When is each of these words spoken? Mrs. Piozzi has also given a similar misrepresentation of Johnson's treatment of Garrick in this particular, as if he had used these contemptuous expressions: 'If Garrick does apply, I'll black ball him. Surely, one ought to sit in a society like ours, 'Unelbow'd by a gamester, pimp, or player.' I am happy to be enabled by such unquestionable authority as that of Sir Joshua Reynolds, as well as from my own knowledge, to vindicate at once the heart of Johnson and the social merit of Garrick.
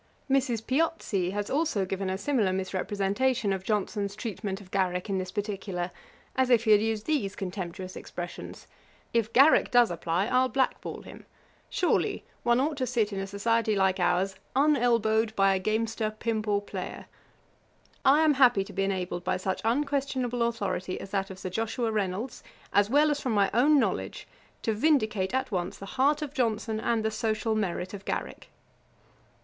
Mrs. 0.27 0.65
Piozzi 0.65 1.29
has 1.29 1.47
also 1.51 1.85
given 1.85 2.09
a 2.09 2.17
similar 2.17 2.51
misrepresentation 2.51 3.53
of 3.53 3.63
Johnson's 3.63 4.15
treatment 4.15 4.59
of 4.59 4.71
Garrick 4.71 5.11
in 5.11 5.19
this 5.19 5.29
particular, 5.31 5.91
as 6.35 6.49
if 6.49 6.63
he 6.63 6.71
had 6.71 6.81
used 6.81 7.05
these 7.05 7.35
contemptuous 7.35 7.95
expressions: 7.95 8.65
'If 9.13 9.31
Garrick 9.31 9.69
does 9.69 9.91
apply, 9.91 10.25
I'll 10.25 10.49
black 10.49 10.81
ball 10.81 11.03
him. 11.03 11.27
Surely, 11.69 12.23
one 12.41 12.59
ought 12.59 12.77
to 12.77 12.87
sit 12.87 13.13
in 13.13 13.19
a 13.19 13.27
society 13.27 13.75
like 13.75 13.99
ours, 13.99 14.35
'Unelbow'd 14.55 15.35
by 15.35 15.53
a 15.53 15.59
gamester, 15.59 16.09
pimp, 16.09 16.47
or 16.47 16.63
player.' 16.63 17.05
I 18.03 18.21
am 18.23 18.33
happy 18.33 18.63
to 18.63 18.73
be 18.73 18.83
enabled 18.83 19.23
by 19.23 19.37
such 19.37 19.61
unquestionable 19.63 20.41
authority 20.41 20.99
as 20.99 21.11
that 21.11 21.29
of 21.29 21.37
Sir 21.37 21.51
Joshua 21.51 21.91
Reynolds, 21.91 22.41
as 22.73 22.89
well 22.89 23.11
as 23.11 23.19
from 23.21 23.33
my 23.33 23.51
own 23.53 23.77
knowledge, 23.77 24.27
to 24.63 24.73
vindicate 24.73 25.35
at 25.35 25.51
once 25.51 25.77
the 25.77 25.85
heart 25.85 26.23
of 26.23 26.33
Johnson 26.33 26.79
and 26.79 27.05
the 27.05 27.11
social 27.11 27.53
merit 27.53 27.93
of 27.93 28.03
Garrick. 28.03 28.49